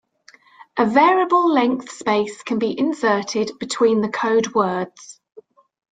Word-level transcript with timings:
A 0.77 0.85
variable 0.87 1.53
length 1.53 1.91
space 1.91 2.41
can 2.41 2.57
be 2.57 2.75
inserted 2.75 3.51
between 3.59 4.01
the 4.01 4.09
code 4.09 4.51
words. 4.55 5.21